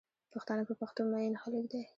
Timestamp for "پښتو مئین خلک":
0.81-1.65